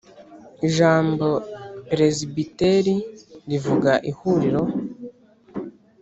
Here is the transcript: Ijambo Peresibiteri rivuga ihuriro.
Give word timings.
Ijambo 0.67 1.27
Peresibiteri 1.89 2.95
rivuga 3.49 3.91
ihuriro. 4.11 4.63